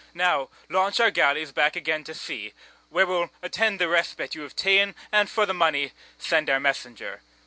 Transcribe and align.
Now 0.15 0.49
launch 0.67 0.99
our 0.99 1.11
galleys 1.11 1.51
back 1.51 1.75
again 1.75 2.03
to 2.05 2.15
sea, 2.15 2.55
Where 2.89 3.05
we'll 3.05 3.29
attend 3.43 3.77
the 3.77 3.87
respite 3.87 4.33
you 4.33 4.41
have 4.41 4.55
ta'en, 4.55 4.95
And 5.11 5.29
for 5.29 5.45
the 5.45 5.53
money 5.53 5.91
send 6.17 6.49
our 6.49 6.59
messenger. 6.59 7.21